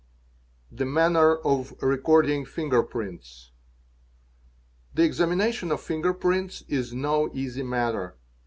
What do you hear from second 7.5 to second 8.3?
matter.